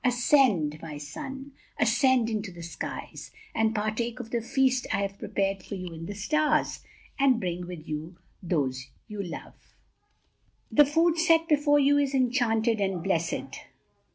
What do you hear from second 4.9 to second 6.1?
I have prepared for you in